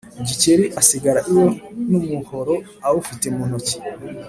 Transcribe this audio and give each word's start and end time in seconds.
Gikeli 0.27 0.65
asigara 0.81 1.19
iwe 1.31 1.47
n’umuhoro 1.89 2.55
awufite 2.87 3.25
muntoki 3.35 3.75